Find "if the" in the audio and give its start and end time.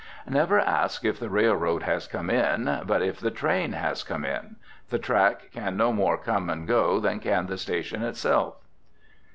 1.05-1.29, 3.03-3.29